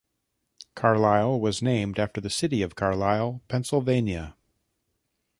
Carlisle 0.73 1.39
was 1.39 1.61
named 1.61 1.99
after 1.99 2.19
the 2.19 2.29
city 2.31 2.63
of 2.63 2.73
Carlisle, 2.73 3.43
Pennsylvania. 3.47 4.35